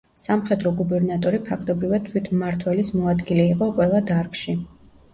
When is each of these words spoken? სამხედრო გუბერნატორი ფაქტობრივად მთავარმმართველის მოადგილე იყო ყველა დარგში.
სამხედრო 0.21 0.71
გუბერნატორი 0.79 1.41
ფაქტობრივად 1.51 2.03
მთავარმმართველის 2.09 2.93
მოადგილე 2.99 3.49
იყო 3.55 3.73
ყველა 3.81 4.07
დარგში. 4.13 4.61